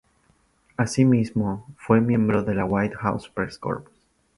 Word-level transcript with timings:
Así 0.77 1.05
mismo, 1.05 1.67
fue 1.77 2.01
miembro 2.01 2.41
de 2.41 2.55
la 2.55 2.65
"White 2.65 2.95
House 2.95 3.29
Press 3.29 3.59
Corps". 3.59 3.87